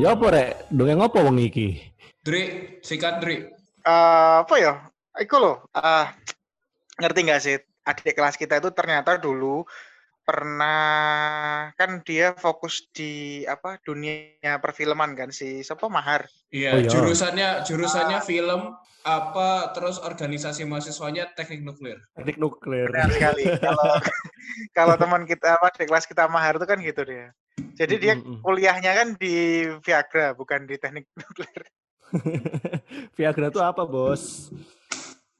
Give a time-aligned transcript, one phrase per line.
[0.00, 0.72] Ya apa rek?
[0.72, 1.76] Dongeng apa wong iki?
[2.24, 3.44] Dri, sikat Dri.
[3.84, 4.80] Eh, apa ya?
[5.20, 6.08] Iku loh, ah,
[6.96, 7.60] ngerti nggak sih?
[7.84, 9.68] Adik kelas kita itu ternyata dulu
[10.24, 16.24] pernah kan dia fokus di apa dunia perfilman kan si siapa Mahar.
[16.48, 16.88] Iya, Oh, iya.
[16.88, 18.72] jurusannya jurusannya film
[19.04, 22.00] apa terus organisasi mahasiswanya teknik nuklir.
[22.16, 22.88] Teknik nuklir.
[22.88, 23.44] Benar sekali.
[23.60, 23.84] kalau
[24.80, 27.36] kalau teman kita apa adik kelas kita Mahar itu kan gitu dia.
[27.80, 28.12] Jadi dia
[28.44, 31.64] kuliahnya kan di Viagra bukan di teknik nuklir.
[33.16, 34.52] Viagra itu apa, Bos?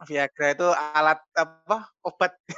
[0.09, 2.33] Viagra itu alat apa obat.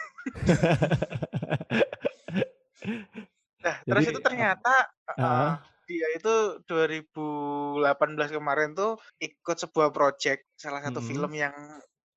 [3.63, 4.75] nah, terus Jadi, itu ternyata
[5.19, 5.55] uh, Ah.
[5.83, 11.09] dia itu 2018 kemarin tuh ikut sebuah project salah satu Mm.
[11.11, 11.55] film yang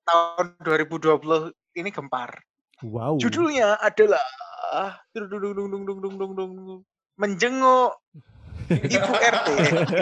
[0.05, 2.45] tahun 2020 ini gempar.
[2.85, 3.17] Wow.
[3.17, 4.22] Judulnya adalah
[5.17, 6.81] dung dung dung dung dung dung dung dung dung.
[7.16, 7.91] Menjenguk
[8.69, 9.47] ibu RT.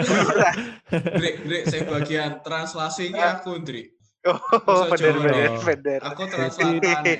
[0.08, 0.54] Lurah.
[0.90, 3.90] Dri, Dri, saya bagian translasinya aku, Dri.
[4.24, 5.60] oh, bener bener Oh.
[5.62, 6.00] bener.
[6.00, 7.18] Aku translatan.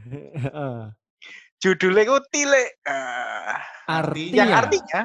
[1.62, 2.64] Judulnya itu tile.
[2.88, 4.34] Ah, Artinya.
[4.34, 5.00] yang artinya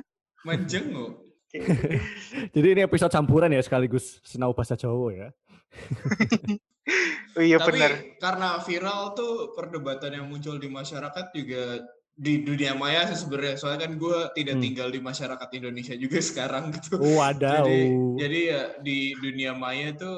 [0.48, 1.22] menjenguk.
[2.56, 5.28] Jadi ini episode campuran ya sekaligus sinau bahasa Jawa ya.
[7.36, 7.92] oh iya Tapi benar.
[8.20, 11.84] karena viral tuh perdebatan yang muncul di masyarakat juga
[12.16, 14.64] di dunia maya sih sebenarnya soalnya kan gue tidak Hmm.
[14.64, 16.96] tinggal di masyarakat Indonesia juga sekarang gitu.
[16.96, 17.68] Wadaw.
[17.68, 17.80] Jadi
[18.16, 20.12] jadi ya di dunia maya itu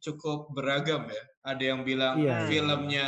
[0.00, 1.22] cukup beragam ya.
[1.44, 2.48] Ada yang bilang iya.
[2.48, 3.06] filmnya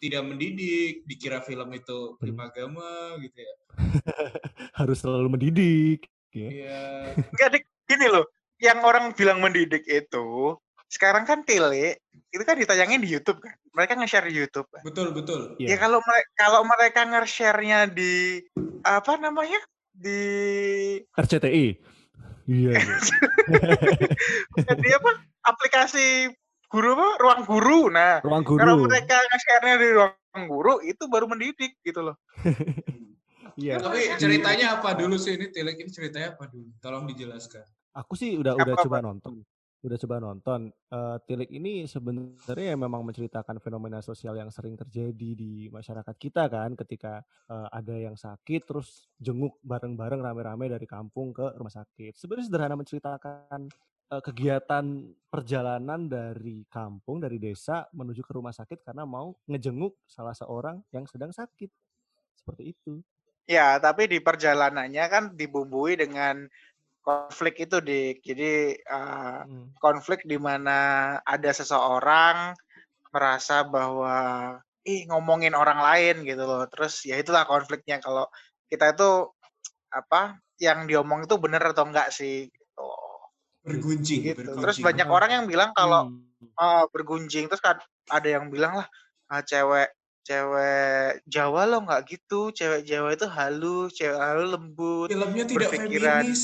[0.00, 2.18] tidak mendidik, dikira film itu Hmm.
[2.18, 3.54] primagama gitu ya.
[4.78, 6.08] Harus selalu mendidik.
[6.32, 6.48] Ya.
[6.48, 6.82] Iya.
[7.28, 8.24] Enggak Dik, gini loh.
[8.56, 10.56] Yang orang bilang mendidik itu
[10.92, 11.96] sekarang kan tele
[12.28, 13.56] itu kan ditayangin di YouTube kan.
[13.72, 14.68] Mereka nge-share di YouTube.
[14.68, 14.84] Kan?
[14.84, 15.56] Betul, betul.
[15.56, 15.72] Iya.
[15.72, 18.44] Ya kalau mereka kalau mereka nge-share-nya di
[18.84, 19.60] apa namanya?
[19.92, 20.20] di
[21.16, 21.76] RCTI.
[22.48, 22.72] Iya.
[22.76, 24.72] iya.
[24.84, 25.10] di apa?
[25.42, 26.32] aplikasi
[26.68, 27.08] guru apa?
[27.20, 27.80] Ruang guru.
[27.92, 28.88] Nah, Ruang kalau guru.
[28.88, 32.16] mereka nge-share-nya di ruang guru itu baru mendidik gitu loh.
[33.52, 33.84] Iya.
[33.84, 36.72] Tapi ceritanya apa dulu sih ini Tilek ini ceritanya apa dulu?
[36.80, 37.60] Tolong dijelaskan.
[37.92, 38.84] Aku sih udah udah Apa-apa?
[38.88, 39.44] coba nonton.
[39.82, 40.70] Udah coba nonton.
[40.70, 46.78] Eh, Tilik ini sebenarnya memang menceritakan fenomena sosial yang sering terjadi di masyarakat kita kan
[46.78, 47.18] ketika
[47.50, 52.14] eh, ada yang sakit terus jenguk bareng-bareng rame-rame dari kampung ke rumah sakit.
[52.14, 53.60] Sebenarnya sederhana menceritakan
[54.14, 54.86] eh, kegiatan
[55.26, 61.10] perjalanan dari kampung dari desa menuju ke rumah sakit karena mau ngejenguk salah seorang yang
[61.10, 61.70] sedang sakit.
[62.38, 63.02] Seperti itu.
[63.50, 66.46] Ya, tapi di perjalanannya kan dibumbui dengan
[67.02, 68.22] konflik itu, Dik.
[68.24, 69.74] Jadi eh, Hmm.
[69.82, 70.78] konflik di mana
[71.26, 72.54] ada seseorang
[73.12, 74.16] merasa bahwa
[74.86, 76.64] ih ngomongin orang lain gitu loh.
[76.70, 78.26] Terus ya itulah konfliknya kalau
[78.70, 79.30] kita itu
[79.92, 82.88] apa yang diomong itu bener atau enggak sih gitu.
[83.62, 84.36] Bergunjing, Gitu.
[84.38, 84.62] bergunjing.
[84.64, 86.50] Terus banyak orang yang bilang kalau Hmm.
[86.54, 87.78] eh, bergunjing terus kan
[88.10, 88.86] ada yang bilang lah
[89.30, 89.90] "Ah, cewek
[90.22, 95.08] cewek Jawa lo nggak gitu, cewek Jawa itu halus, cewek halus lembut.
[95.10, 96.22] filmnya tidak berpikiran.
[96.22, 96.42] feminis.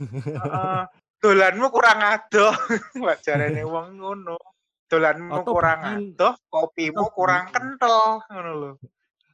[0.00, 0.80] Heeh.
[1.18, 2.52] dolanmu kurang adoh,
[3.04, 4.36] wajarane wong ngono.
[4.84, 7.96] Dolanmu Atau kurang bahkan- adoh, kopimu atau kurang bahkan- kental
[8.28, 8.72] ngono lho.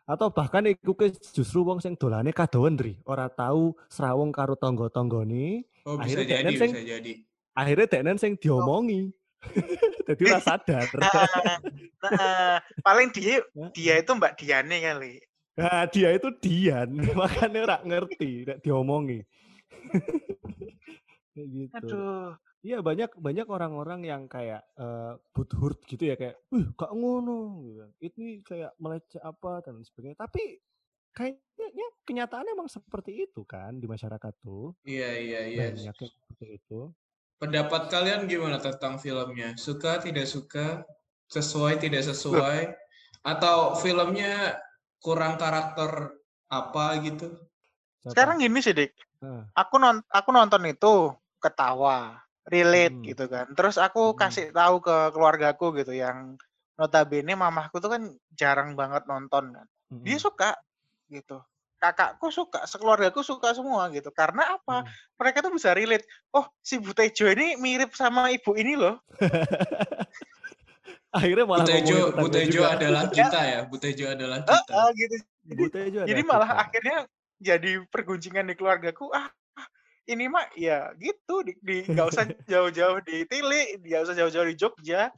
[0.06, 5.62] atau bahkan iku ke justru wong sing dolane kadowen Dri, ora tahu serawung karo tangga-tanggane,
[5.86, 7.12] Oh, bisa Akhirnya jadi, sing- bisa jadi.
[7.52, 9.10] akhirnya deknen sing diomongi.
[10.04, 10.84] Jadi ora sadar.
[10.92, 11.24] Nah,
[12.02, 13.40] nah, paling dia
[13.70, 15.14] dia itu Mbak Diane kali.
[15.56, 19.22] Nah, dia itu Dian, makanya ora ngerti, nek diomongi.
[21.34, 21.74] Kayak gitu.
[21.78, 22.34] Aduh.
[22.60, 27.84] Iya banyak banyak orang-orang yang kayak eh butthurt gitu ya kayak, "Wih, gak ngono." gitu.
[28.04, 30.20] Ini kayak meleceh apa dan sebagainya.
[30.20, 30.60] Tapi
[31.16, 34.76] kayaknya kenyataannya emang seperti itu kan di masyarakat tuh.
[34.84, 35.60] Iya, iya, iya.
[35.72, 36.78] Banyak yang seperti itu.
[37.40, 39.56] Pendapat kalian gimana tentang filmnya?
[39.56, 40.84] Suka, tidak suka?
[41.32, 42.68] Sesuai, tidak sesuai?
[43.24, 44.60] Atau filmnya
[45.00, 46.20] kurang karakter
[46.52, 47.32] apa gitu?
[48.04, 48.92] Sekarang gini sih, Dik.
[49.52, 53.04] Aku non aku nonton itu ketawa, relate Hmm.
[53.04, 53.46] gitu kan.
[53.52, 54.18] Terus aku Hmm.
[54.18, 56.36] kasih tahu ke keluargaku gitu yang
[56.74, 58.02] notabene mamahku tuh kan
[58.32, 59.66] jarang banget nonton kan.
[59.90, 60.24] Dia Mm-mm.
[60.24, 60.56] suka
[61.08, 61.44] gitu.
[61.76, 64.08] Kakakku suka, sekeluargaku suka semua gitu.
[64.12, 64.84] Karena apa?
[64.84, 64.88] Mm.
[65.16, 66.04] Mereka tuh bisa relate.
[66.30, 69.00] Oh, si Butejo ini mirip sama ibu ini loh.
[71.10, 73.60] Akhirnya malah Butejo, Butejo adalah kita ya.
[73.66, 74.62] Butejo adalah kita.
[74.70, 75.16] eh, gitu.
[75.42, 76.62] Jadi, Butejo jadi malah kita.
[76.62, 76.98] akhirnya
[77.40, 79.08] jadi pergunjingan di keluargaku.
[79.10, 79.32] Ah,
[80.04, 84.56] ini mah ya gitu di, di nggak usah jauh-jauh di Tili, nggak usah jauh-jauh di
[84.56, 85.08] Jogja.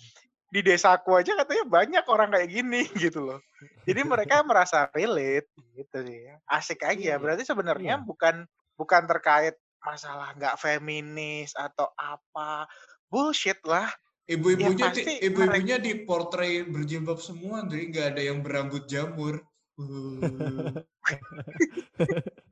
[0.53, 3.41] Di desaku aja katanya banyak orang kayak gini gitu loh.
[3.85, 6.31] Jadi mereka merasa relate gitu sih.
[6.47, 6.95] Asik aja.
[6.95, 7.15] Iya.
[7.19, 8.05] Berarti sebenarnya Iya.
[8.05, 8.47] bukan
[8.79, 12.71] bukan terkait masalah nggak feminis atau apa
[13.11, 13.91] bullshit lah
[14.23, 19.43] Ibu-ibunya di- ibu-ibunya di portray berjilbab semua, jadi nggak ada yang berambut jamur.
[19.81, 20.83] Uh.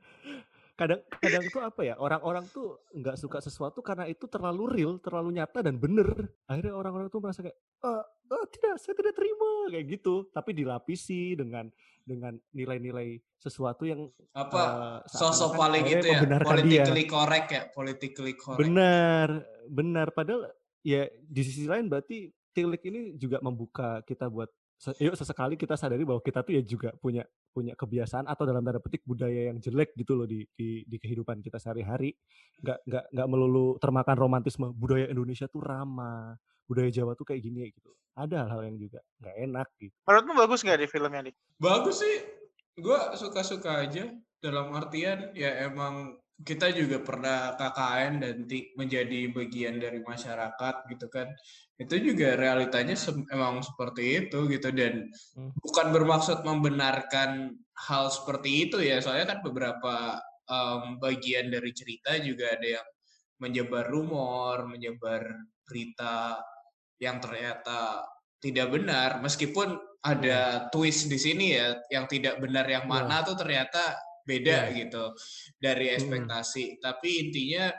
[0.80, 5.36] kadang kadang tuh apa ya orang-orang tuh nggak suka sesuatu karena itu terlalu real terlalu
[5.36, 6.08] nyata dan bener
[6.48, 7.52] akhirnya orang-orang tuh merasa kayak
[7.84, 11.68] "Eh, eh, tidak saya tidak terima kayak gitu tapi dilapisi dengan
[12.00, 17.48] dengan nilai-nilai sesuatu yang Apa eh, sosok paling akhirnya itu ya, membenarkan dia politically correct
[17.52, 18.60] ya, politically correct.
[18.64, 19.28] benar
[19.68, 20.48] benar padahal
[20.80, 24.48] ya di sisi lain berarti tilik ini juga membuka kita buat
[24.96, 28.80] yuk sesekali kita sadari bahwa kita tuh ya juga punya punya kebiasaan atau dalam tanda
[28.80, 32.16] petik budaya yang jelek gitu loh di di, di kehidupan kita sehari-hari.
[32.64, 37.68] Nggak nggak nggak melulu termakan romantisme budaya Indonesia tuh ramah budaya Jawa tuh kayak gini
[37.74, 37.92] gitu.
[38.16, 39.96] Ada hal-hal yang juga nggak enak gitu.
[40.08, 42.16] Menurutmu bagus nggak di filmnya dik Bagus sih,
[42.80, 44.08] gue suka-suka aja.
[44.40, 48.36] Dalam artian ya emang kita juga pernah KKN dan
[48.76, 51.28] menjadi bagian dari masyarakat gitu kan.
[51.76, 52.96] Itu juga realitanya
[53.32, 55.52] emang seperti itu gitu dan Hmm.
[55.60, 57.52] bukan bermaksud membenarkan
[57.88, 59.00] hal seperti itu ya.
[59.04, 60.20] Soalnya kan beberapa
[60.50, 62.88] em, bagian dari cerita juga ada yang
[63.38, 65.22] menyebar rumor, menyebar
[65.64, 66.42] berita
[67.00, 68.02] yang ternyata
[68.40, 72.92] tidak benar meskipun ada twist di sini ya yang tidak benar yang Iya.
[72.92, 73.94] mana tuh ternyata
[74.30, 74.76] beda Iya.
[74.78, 75.04] gitu
[75.58, 77.74] dari ekspektasi tapi intinya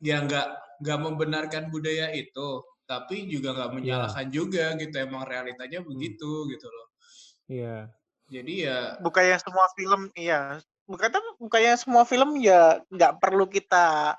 [0.00, 0.46] ya nggak
[0.78, 2.48] nggak membenarkan budaya itu
[2.84, 3.76] tapi juga nggak Iya.
[3.76, 5.88] menyalahkan juga gitu emang realitanya Hmm.
[5.88, 6.86] begitu gitu loh
[7.46, 7.86] iya
[8.26, 11.08] jadi ya bukannya semua film iya bukan
[11.38, 14.16] bukannya semua film ya nggak perlu kita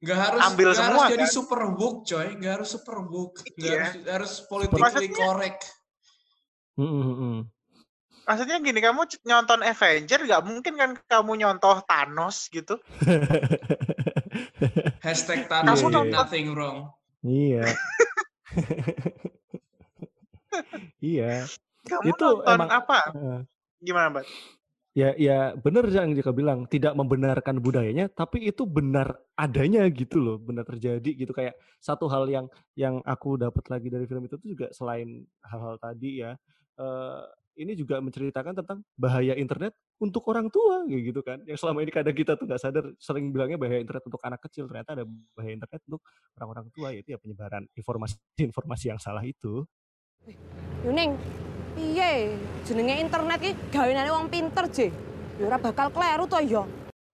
[0.00, 1.32] nggak harus Ambil nggak semua, harus jadi kan?
[1.32, 3.80] super book coy nggak harus super book nggak Iya.
[3.80, 5.62] harus harus politically Maksudnya- correct
[6.74, 7.36] Mm-mm, mm-mm.
[8.24, 12.80] Maksudnya gini kamu nyonton Avenger nggak mungkin kan kamu nyontoh Thanos gitu?
[15.04, 16.78] Hashtag Iya, Thanos Kamu did nonton- nothing wrong.
[17.22, 17.62] Iya.
[21.02, 21.44] Iya.
[21.84, 22.98] Kamu Itu nonton emang- apa?
[23.12, 23.40] Heeh.
[23.82, 24.24] gimana mbak?
[24.94, 30.38] Ya, ya benar yang Jaka bilang tidak membenarkan budayanya, tapi itu benar adanya gitu loh,
[30.38, 31.34] benar terjadi gitu.
[31.34, 32.46] Kayak satu hal yang
[32.78, 36.38] yang aku dapat lagi dari film itu tuh juga selain hal-hal tadi ya,
[36.78, 37.22] eh,
[37.54, 41.90] ini juga menceritakan tentang bahaya internet untuk orang tua kayak gitu kan, yang selama ini
[41.94, 45.04] kadang kita tuh nggak sadar sering bilangnya bahaya internet untuk anak kecil, ternyata ada
[45.34, 46.02] bahaya internet untuk
[46.38, 49.62] orang-orang tua yaitu ya penyebaran informasi-informasi yang salah itu.
[50.82, 51.14] Yuning,
[51.78, 52.34] piye
[52.66, 54.90] jenenge internet ki gawenane wong pinter, Je.
[55.38, 56.62] Ya ora bakal kleru to ya.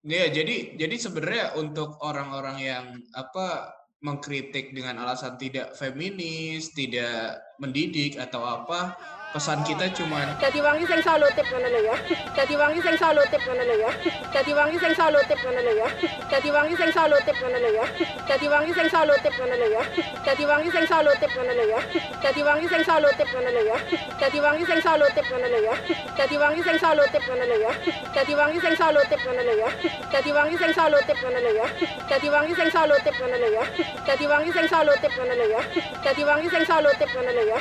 [0.01, 8.17] Iya, jadi jadi sebenarnya untuk orang-orang yang apa mengkritik dengan alasan tidak feminis, tidak mendidik
[8.17, 8.97] atau apa,
[9.31, 11.97] pesan kita cuman Dadi wangi sing salutip ngono lho ya.
[12.35, 13.91] Dadi wangi sing salutip ngono lho ya.
[14.35, 15.87] Dadi wangi sing salutip ngono lho ya.
[16.31, 17.85] Dadi wangi sing salutip ngono lho ya.
[18.27, 19.83] Dadi wangi sing salutip ngono lho ya.
[20.27, 21.79] Dadi wangi sing salutip ngono lho ya.
[22.23, 23.77] Dadi wangi sing salutip ngono lho ya.
[24.19, 25.73] Dadi wangi sing salutip ngono lho ya.
[26.11, 27.71] Dadi wangi sing salutip ngono lho ya.
[28.15, 29.67] Dadi wangi sing salutip ngono lho ya.
[30.11, 31.67] Dadi wangi sing salutip ngono lho ya.
[32.05, 33.79] Dadi wangi sing salutip ngono lho ya.
[34.11, 35.63] Dadi wangi sing salutip ngono lho ya.
[36.11, 37.59] Sing ngono lho ya.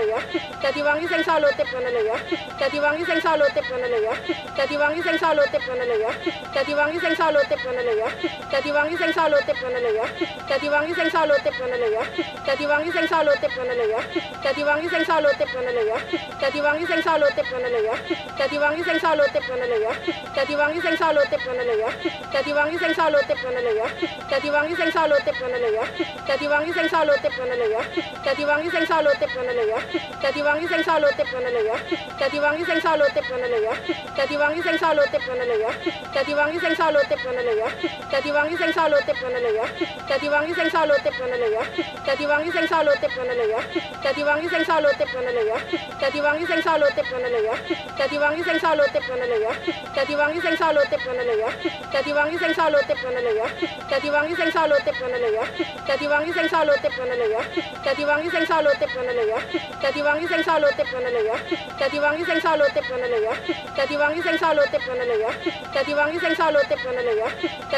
[0.03, 0.17] ya.
[0.63, 2.19] Tadi Wangi sing iso ya.
[2.59, 3.39] Tadi Wangi sing iso
[4.03, 4.13] ya.
[4.57, 6.11] Tadi wangi sing ya.
[6.53, 7.15] Tadi wangi sing
[7.97, 8.02] ya.
[8.03, 8.09] Ya.
[8.51, 10.05] Dadi wangi sing salutip ngono lho ya.
[10.49, 12.03] Dadi wangi sing salutip ngono lho ya.
[12.45, 13.99] Dadi wangi sing salutip ngono lho ya.
[14.43, 15.97] Dadi wangi sing salutip ngono lho ya.
[16.41, 17.95] Dadi wangi sing salutip ngono lho ya.
[18.37, 19.91] Dadi wangi sing salutip ngono lho ya.
[20.35, 21.89] Dadi wangi sing salutip ngono lho ya.
[22.33, 23.87] Dadi wangi sing salutip ngono lho ya.
[24.29, 25.85] Dadi wangi sing salutip ngono lho ya.
[26.27, 27.79] Dadi wangi sing salutip ngono lho ya.
[28.23, 29.77] Dadi wangi sing salutip ngono lho ya.
[30.19, 31.75] Dadi wangi sing salutip ngono lho ya.
[32.19, 33.73] Dadi wangi sing salutip ngono lho ya.
[34.17, 35.71] Dadi wangi sing salutip ngono lho ya.
[36.13, 37.69] Dadi wangi sing salutip ngono lho ya.
[38.11, 39.65] Dadi wong iki sing iso lutip ngono lho ya.
[40.09, 41.63] Dadi wong iki sing iso lutip ngono lho ya.
[42.05, 43.59] Dadi wong iki sing iso lutip ngono lho ya.
[44.03, 45.57] Dadi wong iki sing iso lutip ngono lho ya.
[46.01, 47.55] Dadi wong iki sing iso ngono lho ya.
[47.97, 49.53] Dadi wong iki sing iso ngono lho ya.
[49.95, 51.49] Dadi wong iki sing iso ngono lho ya.
[51.91, 53.47] Dadi wong iki sing iso ngono lho ya.
[53.89, 55.45] Dadi wong iki sing iso ngono lho ya.
[55.93, 57.39] Tadi wangi sing iso ngono lho ya.
[57.83, 59.37] Tadi wangi sing iso ngono lho ya.
[59.77, 60.53] Tadi wangi sing iso
[60.91, 61.37] ngono lho ya.
[61.79, 62.53] Tadi wangi sing iso
[62.89, 63.33] ngono lho ya.
[63.77, 65.31] Tadi wangi sing iso ngono lho ya.
[65.73, 67.29] Tadi wangi sing iso lutip ngono lho ya.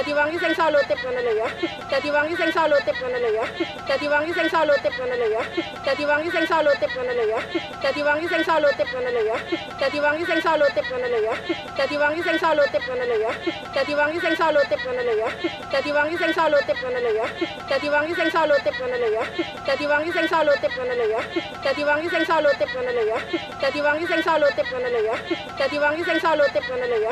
[0.06, 1.48] Dadi wong iki sing iso ngono lho ya.
[1.90, 3.46] Dadi wong sing iso ngono lho ya.
[3.90, 5.42] Dadi wong sing iso ngono lho ya.
[5.82, 7.40] Dadi wong sing iso ngono lho ya.
[7.82, 9.38] Dadi wong sing iso ngono lho ya.
[9.82, 11.34] Dadi wong sing iso ngono lho ya.
[11.74, 13.32] Dadi wong sing iso ngono lho ya.
[13.74, 15.30] Dadi wong sing iso ngono lho ya.
[15.74, 17.26] Dadi wong sing iso ngono lho ya.
[17.66, 19.26] Dadi wong sing iso ngono lho ya.
[19.66, 21.18] Dadi wong sing iso ngono lho ya.
[21.66, 22.06] Dadi wong
[24.06, 25.18] sing iso ngono lho ya.
[25.58, 26.38] Dadi wong sing iso ngono lho ya.
[26.38, 27.12] Dadi sing ngono lho ya.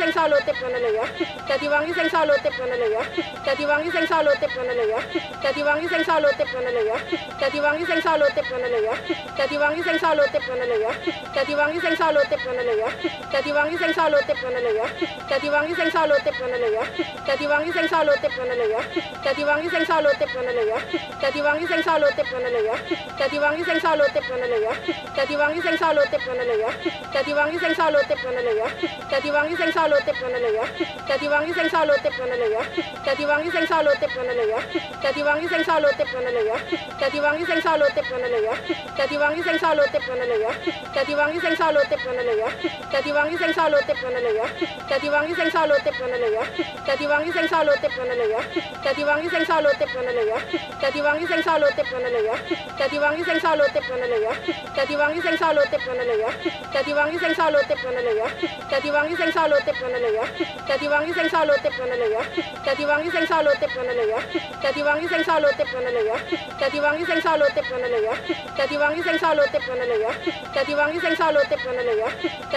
[0.00, 0.12] Sing
[0.60, 3.02] ngono lho ya wangi sing salutip ngono lho ya
[3.44, 5.00] dadi wangi sing salutip ngono lho ya
[5.42, 6.96] dadi wangi sing salutip ngono lho ya
[7.40, 8.94] dadi wangi sing salutip ngono lho ya
[9.36, 10.90] dadi wangi sing salutip ngono lho ya
[11.34, 12.90] dadi wangi sing salutip ngono lho ya
[13.34, 14.86] dadi wangi sing salutip ngono lho ya
[15.28, 16.82] dadi wangi sing salutip ngono lho ya
[17.26, 18.80] dadi wangi sing salutip ngono lho ya
[19.24, 20.78] dadi wangi sing salutip ngono lho ya
[21.26, 22.74] dadi wangi sing salutip ngono lho ya
[23.18, 24.70] dadi wangi sing salutip ngono lho ya
[25.16, 26.70] dadi wangi sing salutip ngono lho ya
[27.14, 28.68] dadi wangi sing salutip ngono lho ya
[29.10, 30.64] dadi wangi sing salutip ngono lho ya
[31.08, 32.62] dadi wangi sing salutip ngono lho ya
[33.06, 34.60] dadi wangi sing salutip ngono lho ya
[35.02, 36.56] dadi wangi sing salutip ngono lho ya
[37.00, 38.52] dadi wangi sing salutip ngono lho ya
[38.96, 40.50] dadi wangi sing salutip ngono lho ya
[40.92, 42.48] dadi wangi sing salutip ngono lho ya
[42.92, 44.44] dadi wangi sing salutip ngono lho ya
[44.84, 46.36] dadi wangi sing salutip ngono lho ya
[46.84, 48.38] dadi wangi sing salutip ngono lho ya
[48.84, 50.36] dadi wangi sing salutip ngono lho ya
[50.84, 51.00] dadi
[58.92, 60.24] wangi sing salutip ngono lho ya
[60.68, 61.30] dadi wangi sing
[61.62, 62.22] tip ngono lho ya.
[62.64, 63.26] Dadi wong iki sing
[63.60, 64.20] tip ngono lho ya.
[64.62, 66.16] Dadi wong iki sing tip ngono lho ya.
[66.60, 67.20] Dadi wong iki sing
[67.54, 68.14] tip ngono lho ya.
[68.56, 69.18] Dadi wong iki sing
[69.52, 70.12] tip ngono lho ya.
[70.54, 71.14] Dadi wong iki sing
[71.48, 72.06] tip ngono lho ya.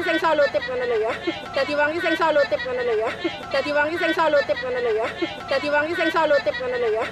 [0.00, 1.00] Sing ya.
[1.00, 1.09] Ya.
[1.54, 3.10] Dadi wong iki sing salutip ngono lho ya.
[3.52, 5.06] Dadi wong iki sing salutip ngono lho ya.
[5.50, 7.04] Dadi wong iki sing salutip ngono lho ya.